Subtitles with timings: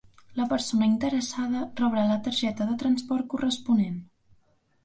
[0.39, 4.05] La persona interessada rebrà la targeta de transport corresponent.